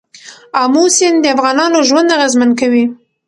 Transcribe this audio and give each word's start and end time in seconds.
آمو 0.61 0.83
سیند 0.95 1.17
د 1.21 1.25
افغانانو 1.35 1.79
ژوند 1.87 2.13
اغېزمن 2.17 2.49
کوي. 2.59 2.85